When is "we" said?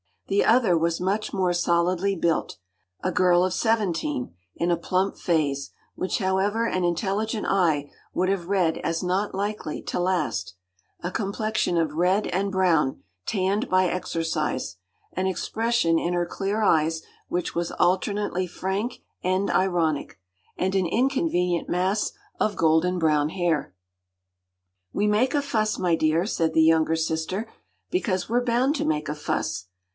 24.93-25.05